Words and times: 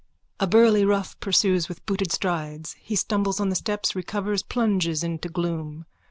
A 0.39 0.47
burly 0.47 0.83
rough 0.83 1.19
pursues 1.19 1.69
with 1.69 1.85
booted 1.85 2.11
strides. 2.11 2.75
He 2.79 2.95
stumbles 2.95 3.39
on 3.39 3.49
the 3.49 3.55
steps, 3.55 3.93
recovers, 3.95 4.41
plunges 4.41 5.03
into 5.03 5.29
gloom. 5.29 5.85